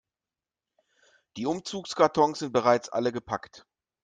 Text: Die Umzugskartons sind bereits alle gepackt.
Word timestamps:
Die 1.37 1.45
Umzugskartons 1.45 2.39
sind 2.39 2.53
bereits 2.53 2.89
alle 2.89 3.11
gepackt. 3.11 3.67